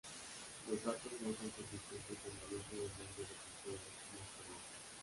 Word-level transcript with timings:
Los 0.67 0.83
datos 0.83 1.11
no 1.21 1.27
son 1.27 1.51
consistentes 1.51 2.17
en 2.25 2.33
el 2.33 2.55
uso 2.57 2.69
de 2.71 2.89
nombres 3.05 3.29
de 3.29 3.37
culturas 3.37 3.85
no-Pueblo. 4.17 4.57